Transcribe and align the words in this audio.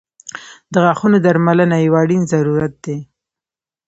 •د 0.71 0.73
غاښونو 0.83 1.17
درملنه 1.25 1.75
یو 1.85 1.93
اړین 2.01 2.21
ضرورت 2.33 2.73
دی. 2.85 2.97